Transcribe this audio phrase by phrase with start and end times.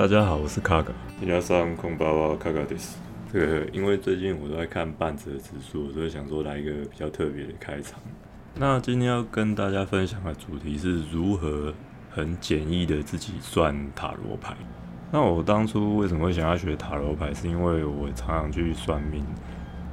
[0.00, 0.90] 大家好，我是卡卡。
[1.18, 2.98] 今天上空巴巴卡卡迪斯。
[3.30, 8.00] 这个因为最近我都在看半泽指数，所以想说来一个比较特别的开场。
[8.54, 11.74] 那今天要跟大家分享的主题是如何
[12.08, 14.56] 很简易的自己算塔罗牌。
[15.12, 19.22] 那我当初为什么会想要学塔罗牌，是因为我常常去算命，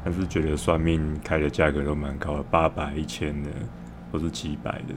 [0.05, 3.49] 但是觉得算命开的价格都蛮高的，八百、一千的，
[4.09, 4.95] 或是几百的。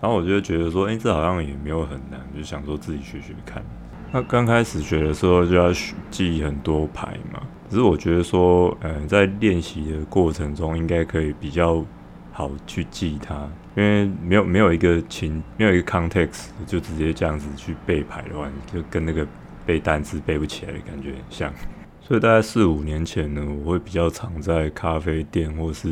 [0.00, 3.62] 然后我就觉得说，哎、这好像也没有很难，就想说自己学学看。
[4.10, 5.70] 那刚开始学的时候就要
[6.10, 11.84] 记很多牌嘛，只是我觉得说，呃，在练习的过程中应该可以比较
[12.32, 19.26] 好去记它，因为没有没有一个情，没有一个 context，就直接这样子去背牌的话，就跟那个
[19.66, 21.52] 背单词背不起来的感觉很像。
[22.00, 25.90] 所以大概四五年前呢，我会比较常在咖啡店或是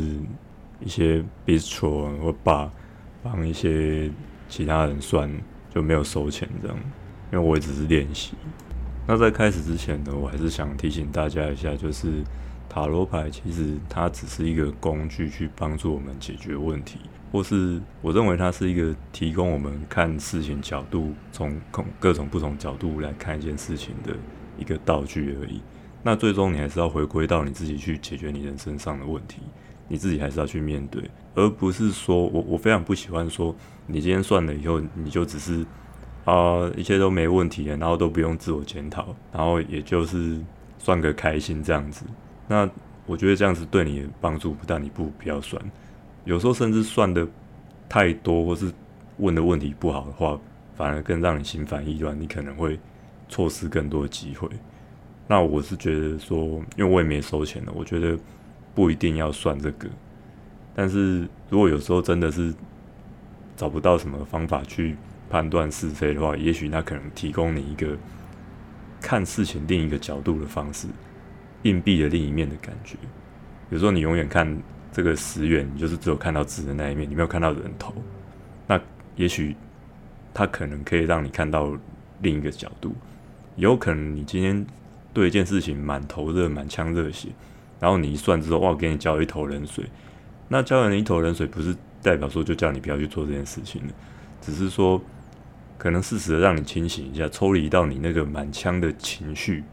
[0.79, 2.67] 一些 bistro 或 bar
[3.21, 4.09] 帮一些
[4.49, 5.31] 其他人算，
[5.69, 6.77] 就没有收钱这样。
[7.31, 8.33] 因为我也只是练习。
[9.05, 12.23] 那在开始之前呢，我还是想提醒大家一下，就是
[12.67, 16.99] 塔罗牌其实它只是一个工具，去帮助我们解决问题，
[17.31, 21.57] 或是我认为它是一个提供我们看事情角度，从
[21.99, 24.13] 各种不同角度来看一件事情的
[24.57, 25.61] 一个道具而已。
[26.03, 29.41] 那最终你还是要回归到你自己去解决你人生上的问题，
[29.87, 35.65] 你自己还是要去面对，而不是说我我非常不喜欢说你今天算了以后，你就只是。
[36.27, 40.37] 啊，一切都没问题了，然后都不用自我检讨，然后也就是
[40.77, 42.05] 算个开心这样子。
[42.49, 42.69] 那
[43.05, 45.61] 我觉得这样子对你帮助不大，你不不要算。
[46.25, 47.25] 有时候甚至算的
[47.87, 48.69] 太多，或是
[49.19, 50.37] 问的问题不好的话，
[50.75, 52.77] 反而更让你心烦意乱，你可能会
[53.29, 54.49] 错失更多机会。
[55.29, 58.19] 那我是觉得说，因为我也没收钱的，我觉得
[58.75, 59.87] 不一定要算这个。
[60.75, 62.53] 但是如果有时候真的是
[63.55, 64.97] 找不到什么方法去。
[65.29, 67.97] 判断是非的话，也许那可能提供你一个
[69.01, 70.87] 看事情另一个角度的方式，
[71.63, 72.97] 硬币的另一面的感觉。
[73.69, 74.57] 有时候你永远看
[74.91, 77.93] 这个十元，你就是只有看到纸的那一面，你没有看到人头。
[78.65, 78.79] 那
[79.15, 79.55] 也许
[80.33, 81.77] 它可能可以让你看到
[82.21, 82.95] 另一个角度。
[83.55, 84.65] 有可能你今天
[85.13, 87.29] 对一件事情满头热、满腔热血，
[87.79, 89.85] 然后你一算之后，哇，给你浇一头冷水。
[90.47, 93.93] 那浇了一头冷水，不是代表说就叫你不要去做这件事情了，
[94.41, 94.99] 只是说。
[95.77, 99.63] 可能适时的让你清醒一下，抽离到你那个满腔的情绪，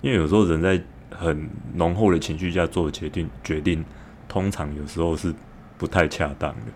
[0.00, 0.80] 因为有时候人在
[1.10, 3.84] 很浓厚的情绪下做决定，决定
[4.28, 5.34] 通常有时候是
[5.76, 6.66] 不太恰当的。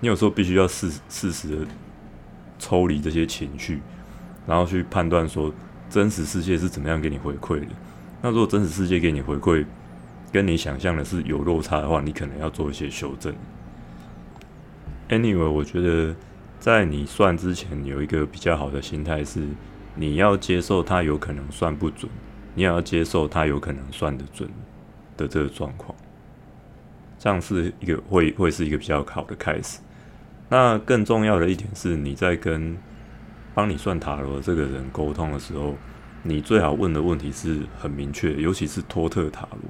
[0.00, 1.66] 你有时候必须要适适时的
[2.58, 3.80] 抽离这些情绪，
[4.46, 5.54] 然后去判断说
[5.88, 7.68] 真实世界是怎么样给你回馈的。
[8.20, 9.64] 那如果真实世界给你回馈
[10.32, 13.32] 跟你想象的是有落差的话，你可能要做一些修正。
[15.08, 16.14] Anyway，我觉得。
[16.60, 19.48] 在你算之前，有一个比较好的心态是，
[19.94, 22.12] 你要接受它有可能算不准，
[22.54, 24.46] 你也要接受它有可能算得准
[25.16, 25.96] 的这个状况，
[27.18, 29.80] 这样是一个会会是一个比较好的开始。
[30.50, 32.76] 那更重要的一点是，你在跟
[33.54, 35.74] 帮你算塔罗这个人沟通的时候，
[36.22, 39.60] 你最好问的问题是很明确，尤其是托特塔罗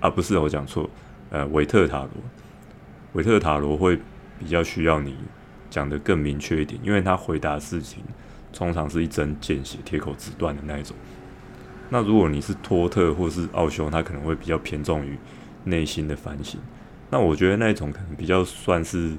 [0.00, 0.90] 啊，不是我讲错，
[1.30, 2.10] 呃，维特塔罗，
[3.12, 3.96] 维特塔罗会
[4.40, 5.14] 比较需要你。
[5.72, 8.04] 讲的更明确一点，因为他回答事情
[8.52, 10.94] 通常是一针见血、铁口直断的那一种。
[11.88, 15.16] 那如果你是托特或是奥修，他可能会比较偏重于
[15.64, 16.60] 内心的反省。
[17.08, 19.12] 那我觉得那种可能比较算是，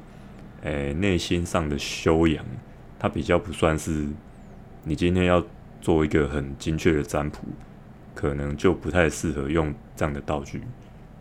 [0.61, 2.45] 诶内心上的修养，
[2.99, 4.05] 它比较不算是
[4.83, 5.43] 你今天要
[5.81, 7.39] 做一个很精确的占卜，
[8.13, 10.61] 可能就不太适合用这样的道具。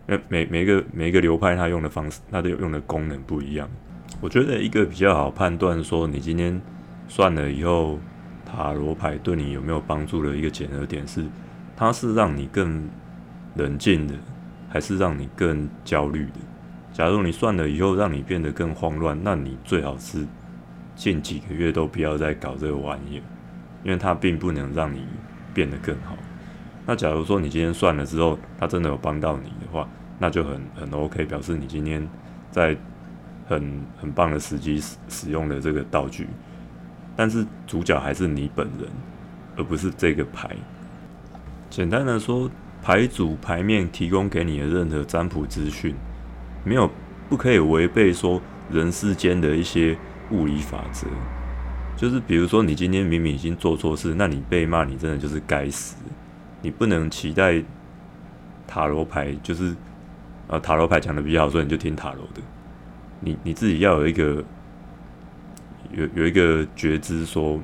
[0.07, 3.67] 那每每个每个流派，它用的方式，它的用的功能不一样。
[4.23, 6.63] 我觉得一个比较好判断说你今天
[7.09, 7.99] 算了以后
[8.47, 11.25] 塔罗牌对你有没有帮助的一个检核点是，
[11.77, 12.89] 它是让你更
[13.57, 14.15] 冷静的，
[14.69, 16.39] 还是让你更焦虑的？
[16.93, 20.25] 假如你算了以后让你变得更慌乱，那你最好是
[20.95, 23.21] 近几个月都不要再搞这个玩意，
[23.83, 25.05] 因为它并不能让你
[25.53, 26.17] 变得更好。
[26.87, 29.89] 那假如说你今天算了之后，它真的有帮到你的话，
[30.21, 32.09] 那就很很 OK，表示你今天
[32.53, 32.77] 在。
[33.47, 36.29] 很很棒的时机使使用的这个道具，
[37.17, 38.89] 但是主角还是你本人，
[39.57, 40.57] 而不是这个牌。
[41.69, 42.51] 简单的说，
[42.83, 45.95] 牌组牌面提供给你的任何占卜资讯，
[46.65, 46.91] 没有
[47.29, 48.41] 不可以违背说
[48.71, 49.97] 人世间的一些
[50.31, 51.07] 物理法则。
[51.97, 55.97] 就是比如说，你今天明明已经做错事，那你被骂，你真的就是该死。
[56.61, 57.63] 你不能期待
[58.67, 59.75] 塔罗牌就是
[60.49, 62.41] 呃塔罗牌讲的比较好，所以你就听塔罗的。
[63.25, 64.45] 你你自己要有一个
[65.93, 67.61] 有有一个觉知，说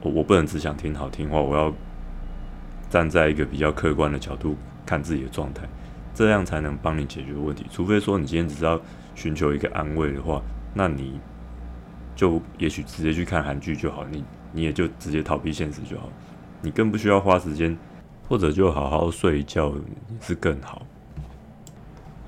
[0.00, 1.74] 我我不能只想听好听话，我要
[2.88, 4.56] 站在一个比较客观的角度
[4.86, 5.68] 看自己的状态，
[6.14, 7.66] 这样才能帮你解决问题。
[7.70, 8.80] 除非说你今天只是要
[9.16, 10.40] 寻求一个安慰的话，
[10.72, 11.20] 那你
[12.14, 16.08] 就也许直接去看韩剧就好，你你也就直接逃避现实就好，
[16.62, 17.76] 你更不需要花时间，
[18.28, 19.74] 或者就好好睡一觉
[20.20, 20.86] 是更好。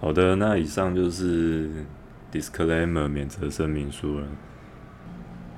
[0.00, 1.85] 好的，那以上就是
[2.32, 4.26] disclaimer 免责声明书了。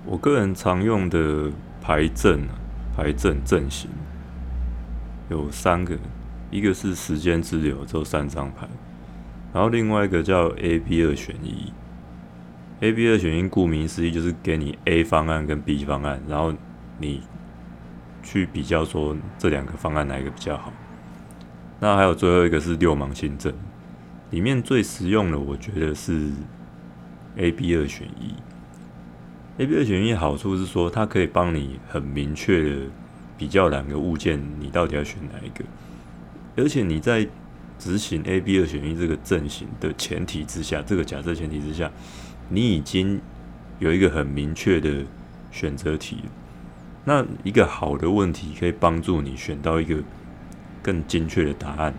[0.04, 1.50] 我个人常用的
[1.80, 2.58] 牌阵啊，
[2.96, 3.88] 牌阵阵型
[5.30, 5.96] 有三个，
[6.50, 8.68] 一个是时间之流，只有三张牌，
[9.52, 11.72] 然后另外一个叫 A B 二选一。
[12.80, 16.52] A B 二选一，顾名思义就是给你 A 方案跟 B 方案，然后
[16.98, 17.22] 你
[18.22, 20.72] 去比较说这两个方案哪一个比较好。
[21.80, 23.54] 那还有最后一个是六芒星阵。
[24.30, 26.30] 里面最实用的，我觉得是
[27.36, 28.34] A B 二选一。
[29.58, 32.76] A B 二选一好处是说，它可以帮你很明确的
[33.36, 35.64] 比较两个物件，你到底要选哪一个。
[36.56, 37.26] 而且你在
[37.78, 41.90] 执行 A B 二选一这个阵型的前提之下，这个假设前提之下，
[42.48, 43.20] 你已经
[43.78, 45.04] 有一个很明确的
[45.50, 46.18] 选择题。
[47.04, 49.96] 那一个好的问题可以帮助你选到一个
[50.82, 51.92] 更精确的答案。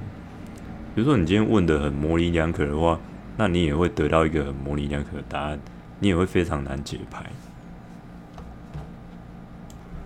[0.96, 3.00] 比如说，你今天问的很模棱两可的话，
[3.38, 5.60] 那你也会得到一个模棱两可的答案，
[6.00, 7.26] 你也会非常难解牌。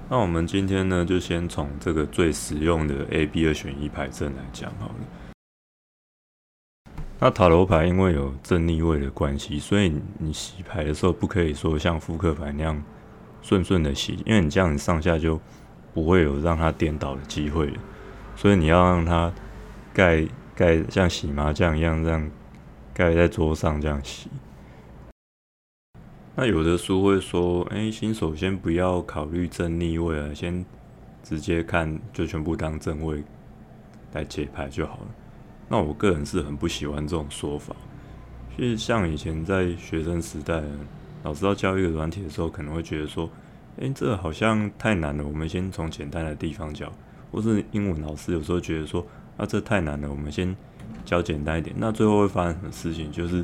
[0.09, 4.95] 那我们今天呢，就先从这个最实用的 A、B 二选一牌阵来讲好了。
[7.19, 12.81] 那塔罗牌因为有正逆位的关系，所以你洗牌的时候不可以说像扑克牌那样
[13.41, 15.39] 顺顺的洗，因为你这样子上下就
[15.93, 17.71] 不会有让它颠倒的机会
[18.35, 19.31] 所以你要让它
[19.93, 20.27] 盖。
[20.55, 22.29] 盖像洗麻将一样这样
[22.99, 24.29] 盖在桌上这样洗。
[26.35, 30.65] 那有的书会说，哎，新手先不要考虑正逆位啊，先
[31.23, 33.23] 直接看就全部当正位
[34.11, 35.07] 来解牌就好了。
[35.69, 37.73] 那我个人是很不喜欢这种说法。
[38.57, 40.61] 就是像以前在学生时代，
[41.23, 43.29] 老师要教一个软体的时候，可能会觉得说，
[43.79, 46.91] 哎，这好像太难了，我们先从简单的地方教。
[47.31, 49.07] 或是英文老师有时候觉得说。
[49.37, 50.53] 啊这太难了，我们先
[51.05, 51.75] 教简单一点。
[51.77, 53.11] 那最后会发生什么事情？
[53.11, 53.43] 就是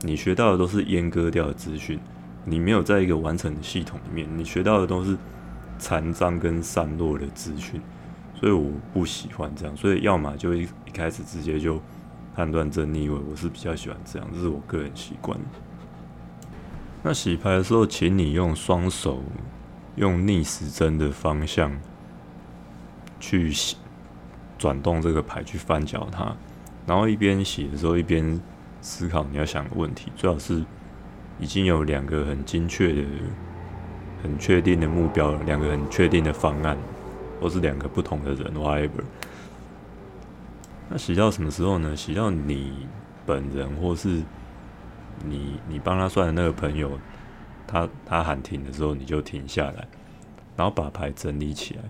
[0.00, 1.98] 你学到的都是阉割掉的资讯，
[2.44, 5.16] 你没有在一个完整的系统里面，你学到的都是
[5.78, 7.80] 残章跟散落的资讯。
[8.34, 9.76] 所以我不喜欢这样。
[9.76, 11.80] 所以要么就一一开始直接就
[12.34, 15.38] 判断正逆位，我是比较喜欢这样，这是我个人习惯。
[17.02, 19.22] 那洗牌的时候，请你用双手
[19.96, 21.72] 用逆时针的方向
[23.20, 23.76] 去洗。
[24.58, 26.36] 转动这个牌去翻搅它，
[26.86, 28.40] 然后一边洗的时候一边
[28.80, 30.64] 思考你要想的问题，最好是
[31.38, 33.04] 已经有两个很精确的、
[34.22, 36.76] 很确定的目标，两个很确定的方案，
[37.40, 39.04] 或是两个不同的人，whatever。
[40.88, 41.96] 那洗到什么时候呢？
[41.96, 42.86] 洗到你
[43.24, 44.22] 本人，或是
[45.24, 46.98] 你你帮他算的那个朋友，
[47.66, 49.88] 他他喊停的时候，你就停下来，
[50.56, 51.82] 然后把牌整理起来。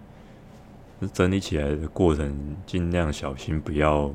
[1.13, 4.15] 整理起来的过程，尽量小心不要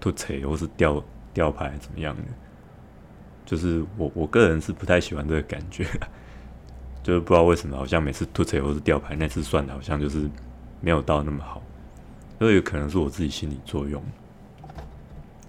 [0.00, 1.02] 吐槽或是吊
[1.34, 2.22] 吊牌怎么样的。
[3.44, 5.84] 就是我我个人是不太喜欢这个感觉，
[7.02, 10.28] 就是不知道为什么，好像每次吐槽或是吊牌，那次算的好像就是
[10.80, 11.62] 没有到那么好，
[12.38, 14.02] 所以可能是我自己心理作用。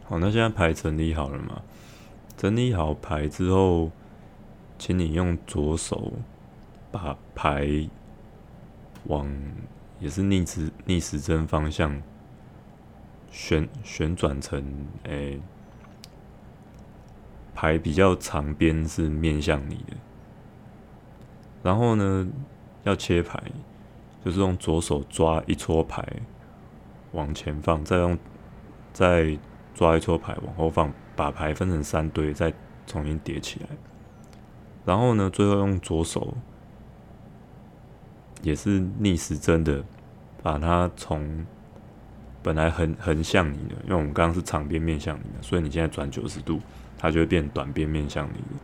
[0.03, 1.61] 好，那现在牌整理好了嘛？
[2.35, 3.89] 整理好牌之后，
[4.77, 6.13] 请你用左手
[6.91, 7.87] 把牌。
[9.05, 9.27] 往
[9.99, 11.99] 也是逆时逆时针方向
[13.31, 14.63] 旋旋转成
[15.03, 15.39] 诶，
[17.55, 19.97] 牌比较长边是面向你的，
[21.63, 22.27] 然后呢
[22.83, 23.41] 要切牌，
[24.23, 26.05] 就是用左手抓一撮牌
[27.13, 28.17] 往前放，再用
[28.93, 29.37] 再
[29.73, 32.53] 抓一撮牌往后放，把牌分成三堆，再
[32.85, 33.67] 重新叠起来，
[34.85, 36.35] 然后呢最后用左手。
[38.43, 39.83] 也是逆时针的，
[40.41, 41.45] 把它从
[42.43, 46.59] 本来横横向你的，因为我们刚刚是长边面向你的，所以你现在转九十度，
[46.97, 48.61] 它就会变短边面向你的。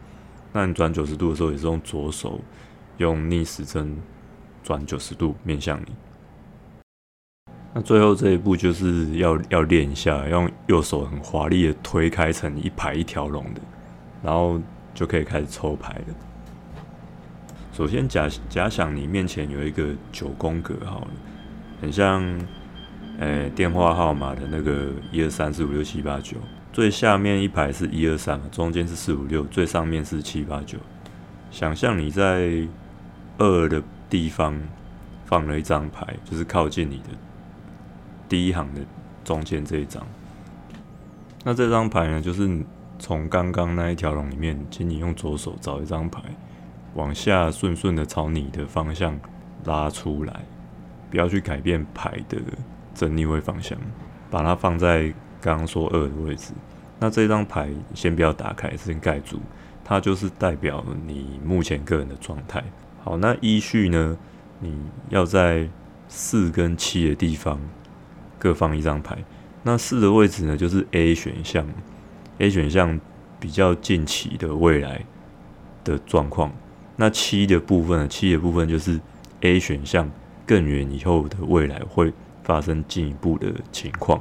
[0.54, 2.40] 那你转九十度的时候，也是用左手
[2.98, 3.96] 用逆时针
[4.64, 5.88] 转九十度面向你。
[7.74, 13.62] 那最后这一步就是要要练一下，用右手很华丽的推开成一排一条龙的，
[14.24, 14.60] 然后
[14.96, 16.16] 就可以开始抽牌了。
[17.74, 21.08] 首先假假想你面前有一个九宫格，好了，
[21.80, 22.24] 很像，
[23.20, 26.38] 诶电话号码的那个一二三四五六七八九，
[26.72, 30.78] 最下面一排是一二三，中间是四五六，最上面是七八九。
[31.50, 32.68] 想象你在
[33.40, 34.60] 二的地方
[35.26, 37.10] 放了一张牌，就是靠近你的
[38.30, 38.82] 第一行的
[39.24, 40.06] 中间这一张。
[41.44, 42.48] 那这张牌呢，就是
[43.00, 46.22] 从刚刚那一条龙里面，请你用左手找一张牌，
[46.94, 49.20] 往下顺顺的朝你的方向
[49.66, 50.42] 拉出来，
[51.10, 52.38] 不要去改变牌的
[52.98, 53.77] 正逆位方向，
[54.32, 56.51] 把它放在刚刚说二的位置。
[57.00, 59.38] 那这张牌先不要打开，先盖住，
[59.86, 62.63] 它就是代表你目前个人的状态。
[63.04, 64.18] 好，那依序呢，
[64.60, 64.75] 你
[65.10, 65.70] 要在
[66.08, 67.62] 四跟七的地方
[68.39, 69.16] 各放一张牌。
[69.62, 71.66] 那四的位置呢，就是 A 选项
[72.39, 73.00] ，A 选项
[73.39, 75.06] 比较近期的未来
[75.84, 76.51] 的状况。
[76.96, 79.00] 那七的部分呢，七的部分就是
[79.42, 80.10] A 选项
[80.48, 82.12] 更远以后的未来会
[82.48, 84.20] 发生进一步的情况。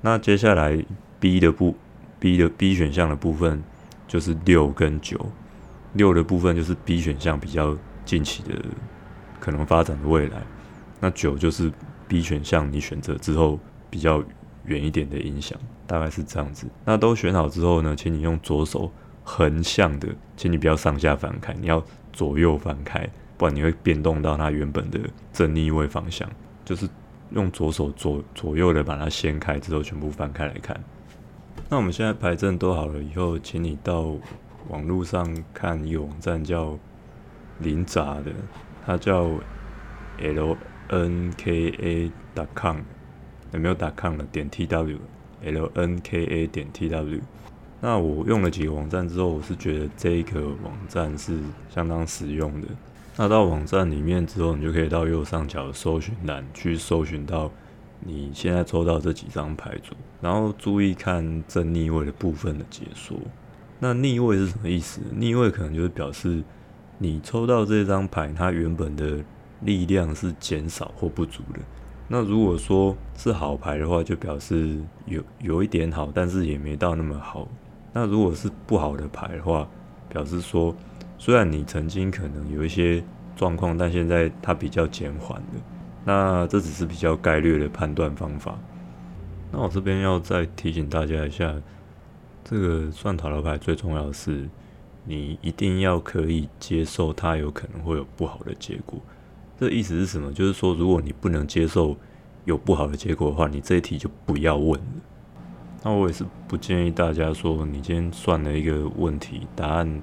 [0.00, 0.80] 那接下来
[1.18, 1.74] B 的部
[2.20, 3.60] B 的 B 选项的部分
[4.06, 5.18] 就是六跟九，
[5.94, 8.54] 六的部分就是 B 选项比较近期的
[9.40, 10.40] 可能发展的未来。
[11.00, 11.72] 那九就是
[12.06, 13.58] B 选项你选择之后
[13.90, 14.22] 比较。
[14.66, 16.66] 远一点的影响，大概是这样子。
[16.84, 18.90] 那都选好之后呢，请你用左手
[19.22, 21.80] 横向的，请你不要上下翻开，你要
[22.12, 24.98] 左右翻开，不然你会变动到它原本的
[25.32, 26.28] 正逆位方向。
[26.64, 26.88] 就是
[27.30, 30.78] 用左手左左右的把它掀开之后，全部翻开来看。
[31.68, 34.14] 那我们现在牌阵都好了以后，请你到
[34.68, 36.78] 网络上看一个网站叫
[37.58, 38.32] 林杂的，
[38.84, 39.30] 它叫
[40.18, 40.56] L
[40.88, 42.78] N K A dot com。
[43.52, 44.24] 有没有打 com 了？
[44.32, 44.98] 点 tw
[45.42, 47.20] l n k a 点 tw。
[47.80, 51.38] 那我用了几个网站之后，我是觉得这个网站是
[51.70, 52.68] 相当实用的。
[53.18, 57.50] 那到网站里面之后，你就可以到右上角的搜寻栏去搜寻到
[58.00, 63.16] 你现在抽到这几张牌组，然后注意看正逆位的部分的解说。
[63.78, 65.00] 那逆位是什么意思？
[65.14, 66.42] 逆位可能就是表示
[66.98, 69.24] 你抽到这张牌，它原本的
[69.60, 71.60] 力量是减少或不足的。
[72.08, 77.48] 那如果说是好牌的话，就表示有有一点好，但是也没到那么好。
[77.94, 79.66] 那如果是不好的牌的话，
[80.08, 80.74] 表示说
[81.18, 83.02] 虽然你曾经可能有一些
[83.34, 85.62] 状况，但现在它比较减缓了。
[86.04, 88.56] 那这只是比较概率的判断方法。
[89.50, 91.54] 那我这边要再提醒大家一下，
[92.44, 94.48] 这个算塔罗牌最重要的是，
[95.04, 99.00] 你一定要可以接受它有可能会有不好的结果。
[99.58, 100.32] 这意思是什么？
[100.32, 101.96] 就是说，如果你不能接受
[102.44, 104.86] 有不好的结果的话，你这一题就不要问了。
[105.82, 110.02] 那我也是不建议大家说，你今天算了一个问题，答案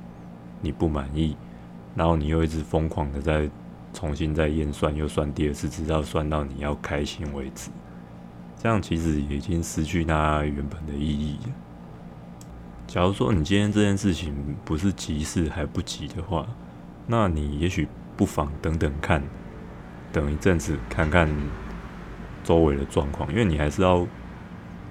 [0.64, 1.38] 你不满意，
[1.94, 3.48] 然后你又一直疯狂的在
[3.94, 7.70] 重新再验算，又算第二次，直到算到你要开心为止。
[8.58, 11.54] 这样其实已经失去它原本的意义了。
[12.88, 16.48] 假如说你今天这件事情不是急事还不急的话，
[17.06, 19.22] 那你也许不妨等等看。
[20.12, 21.28] 等一阵子看看
[22.44, 24.08] 周围的状况，因为你还是要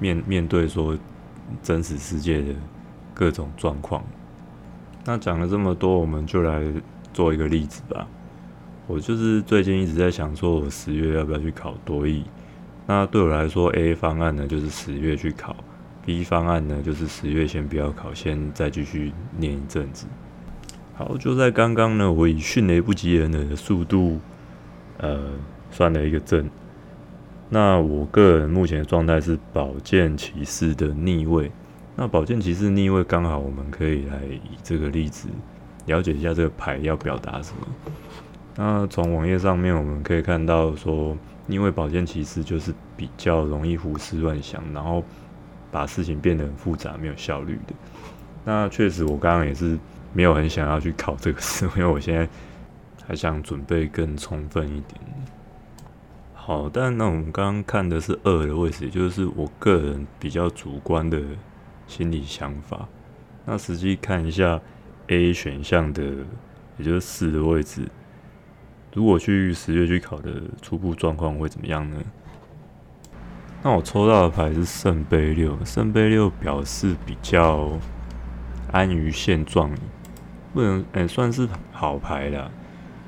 [0.01, 0.99] 面面对说
[1.63, 2.55] 真实世界的
[3.15, 4.05] 各种状况。
[5.05, 6.63] 那讲了这么多，我们就来
[7.13, 8.07] 做一个例子吧。
[8.87, 12.25] 我就是最近一直在想，说我十月要不要去考多艺？
[12.87, 15.57] 那对我来说，A 方案呢就是十月去考
[16.05, 20.07] ，B 方案呢就是十月先不要考，先再继续念一阵子。
[20.95, 24.21] 好，就在刚刚呢，我以迅雷不及掩耳的速度。
[24.99, 25.31] 呃，
[25.71, 26.49] 算了一个正。
[27.49, 31.51] 那我个人目前的状态是宝剑骑士的逆位。
[31.97, 35.29] 那宝剑骑士逆位刚好，我们可以来以这个例子
[35.87, 37.67] 了解一下这个牌要表达什么。
[38.57, 41.17] 那从网页上面我们可以看到说，
[41.49, 45.03] 因为宝剑骑士就是比较容易胡思乱想，然后
[45.71, 47.75] 把事情变得很复杂、没有效率的。
[48.45, 49.79] 那确实，我刚刚也是
[50.13, 52.29] 没有很想要去考这个试，因为我现在。
[53.05, 55.01] 还想准备更充分一点。
[56.35, 61.21] 好，但那我们刚刚看的是二的位置，也就是我个人比较主观的
[61.87, 62.89] 心理想法。
[63.45, 64.61] 那实际看一下
[65.09, 66.03] A 选项的，
[66.79, 67.89] 也就是四的位置，
[68.95, 71.97] 如果去十月去考的初步状况会怎么样呢？
[73.65, 77.71] 那我抽到的牌是圣杯六，圣杯六表示比较
[78.73, 79.71] 安于现状，
[80.53, 82.51] 不能哎算是好牌啦。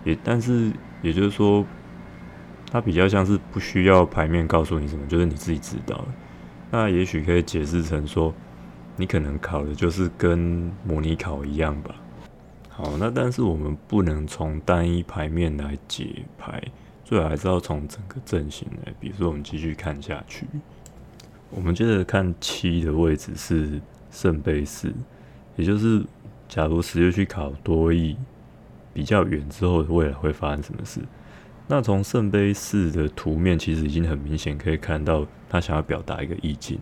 [0.05, 0.71] 也，但是
[1.03, 1.65] 也就是说，
[2.71, 6.05] 它比较像是不需要牌面告诉你什么，就是你自己知道
[6.71, 8.35] 那也许可以解释成说，
[8.97, 11.95] 你可能考的就是跟模拟考一样吧。
[12.69, 16.63] 好，那但是我们不能从单一牌面来解牌，
[17.05, 18.93] 最好还是要从整个阵型来。
[18.99, 20.47] 比如说，我们继续看下去，
[21.51, 24.93] 我们接着看七的位置是圣杯四，
[25.57, 26.05] 也就是
[26.49, 28.17] 假如十月去考多义。
[28.93, 31.01] 比较远之后未来会发生什么事。
[31.67, 36.79] 那从圣杯四的图面，其实已经很明显可以看到他想要表达一个意境。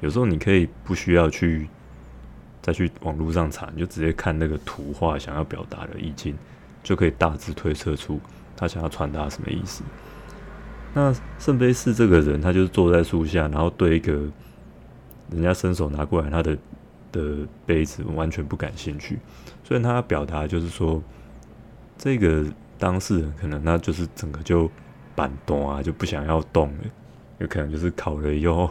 [0.00, 1.68] 有时候你可以不需要去
[2.62, 6.36] 再去网络上查，你就直接看那个图画想要表达的意境，
[6.82, 8.20] 就可以大致推测出
[8.56, 9.82] 他想要传达什么意思。
[10.94, 14.12] 那圣杯四这个人，他就是坐在树下，然后对一个
[15.30, 16.56] 人家伸手拿过来他的
[17.12, 19.18] 的杯子完全不感兴趣，
[19.64, 21.02] 所以他表达就是说
[21.96, 22.44] 这个。
[22.78, 24.70] 当事人可能那就是整个就
[25.14, 26.84] 板动啊，就不想要动了，
[27.38, 28.70] 有可能就是考了以后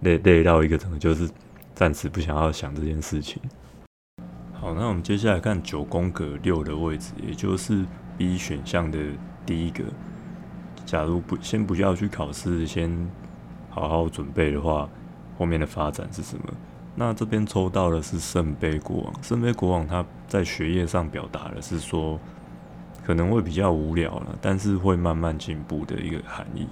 [0.00, 1.28] 累累到一个整个就是
[1.74, 3.40] 暂时不想要想这件事情。
[4.52, 7.84] 好，那我们接下来看九宫格六的位置，也就是
[8.18, 8.98] B 选项的
[9.46, 9.84] 第一个。
[10.84, 12.90] 假如不先不要去考试，先
[13.68, 14.88] 好好准备的话，
[15.38, 16.44] 后面的发展是什么？
[16.94, 22.18] 那这边抽到的是圣杯国王，圣杯国王他在学业上表达的是说。
[23.02, 26.68] 可能会比较无聊了，但是会慢慢进步的一个含义。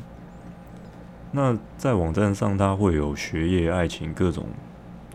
[1.30, 4.46] 那在网站上，它会有学业、爱情各种，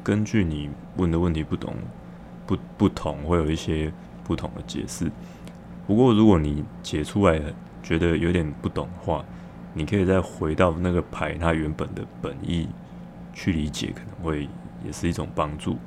[0.04, 1.76] 根据你问的问题不同，
[2.46, 3.92] 不不同，会有一些
[4.24, 5.12] 不同的解释。
[5.88, 7.42] 不过，如果你解出来
[7.82, 9.26] 觉得有点不懂的话，
[9.74, 12.68] 你可以再回到那个牌它原本的本意
[13.34, 14.48] 去理解，可能会
[14.86, 15.78] 也是一种帮助。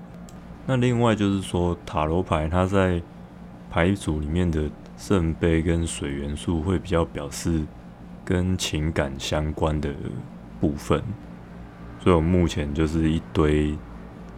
[0.67, 3.01] 那另外就是说，塔罗牌它在
[3.71, 4.71] 牌组里面的。
[4.99, 7.63] 圣杯跟水元素会比较表示
[8.27, 9.89] 跟情感相关的
[10.61, 11.03] 部分，
[11.99, 13.75] 所以我目前就是一堆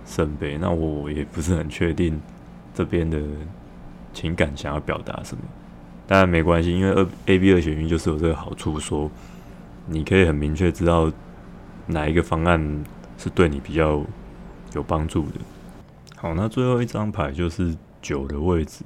[0.06, 0.56] 圣杯。
[0.56, 2.20] 那我也不是很确定
[2.72, 3.18] 这边的
[4.12, 5.42] 情感想要表达什么，
[6.06, 9.10] 当然没关系，因为二 A B 二选一就是有这个好处，说
[9.86, 11.10] 你可以很明确知道
[11.86, 12.84] 哪一个方案
[13.16, 14.04] 是对你比较
[14.74, 15.40] 有帮助的。
[16.14, 18.84] 好，那最后一张牌就是九的位置。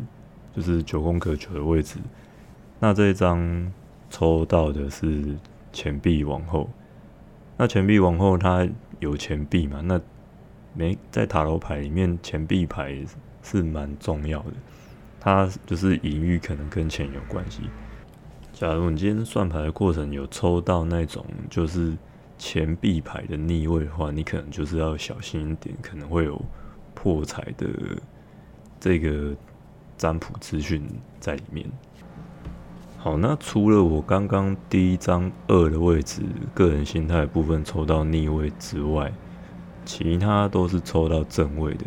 [0.54, 1.96] 就是九宫格九的位置，
[2.78, 3.72] 那这一张
[4.12, 5.36] 抽到的是
[5.72, 6.68] 钱币王后。
[7.56, 8.68] 那钱币王后她
[9.00, 9.80] 有钱币嘛？
[9.80, 9.98] 那
[10.74, 12.96] 没在塔罗牌里面，钱币牌
[13.42, 14.52] 是蛮重要的。
[15.18, 17.62] 它就是隐喻，可能跟钱有关系。
[18.52, 21.96] 假如你今天算牌的过程有抽到那种就是
[22.36, 26.40] 钱币牌的逆位的话，你可能就是要小心一点，可能会有
[26.94, 27.66] 破财的
[28.78, 29.34] 这个。
[29.98, 30.82] 占卜资讯
[31.20, 31.64] 在里面。
[33.02, 36.22] 好，那除了我刚刚第一张二的位置
[36.54, 39.12] 个人心态部分抽到逆位之外，
[39.84, 41.84] 其他都是抽到正位的。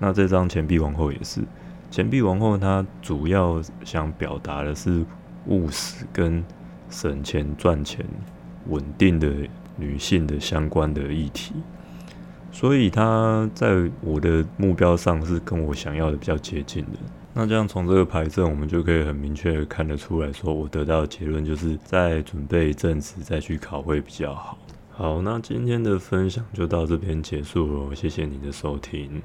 [0.00, 1.40] 那这张钱币王后也是，
[1.88, 5.06] 钱币王后她主要想表达的是
[5.46, 6.44] 务实跟
[6.90, 8.04] 省钱赚钱、
[8.66, 9.32] 稳定的
[9.76, 11.52] 女性的相关的议题，
[12.50, 16.98] 所以她在我的目标上是跟我想要的比较接近的。
[17.38, 24.56] 那这样从这个牌证，我们就可以很明确的看得出来说，我得到的结论就是再准备一阵子再去考会比较好。
[24.90, 29.20] 好，那今天的分享就到这边结束了，谢谢你的收听。